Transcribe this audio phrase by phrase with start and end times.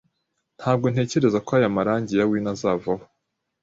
[0.59, 3.03] Ntabwo ntekereza ko aya marangi ya wino azavaho